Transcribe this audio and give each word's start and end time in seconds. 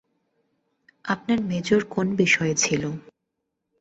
আপনার 1.05 1.39
মেজর 1.43 1.81
কোন 1.93 2.07
বিষয়ে 2.15 2.55
ছিল? 2.55 2.83